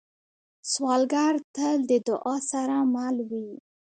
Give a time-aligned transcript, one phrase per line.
[0.71, 3.49] سوالګر تل د دعا سره مل وي